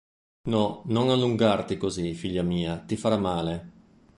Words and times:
No, 0.49 0.81
non 0.87 1.11
allungarti 1.11 1.77
così, 1.77 2.15
figlia 2.15 2.41
mia, 2.41 2.77
ti 2.79 2.97
farà 2.97 3.17
male. 3.19 3.71